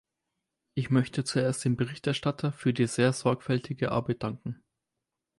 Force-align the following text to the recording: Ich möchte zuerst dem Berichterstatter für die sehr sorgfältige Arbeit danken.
Ich 0.73 0.89
möchte 0.89 1.23
zuerst 1.23 1.63
dem 1.63 1.75
Berichterstatter 1.75 2.51
für 2.51 2.73
die 2.73 2.87
sehr 2.87 3.13
sorgfältige 3.13 3.91
Arbeit 3.91 4.23
danken. 4.23 4.63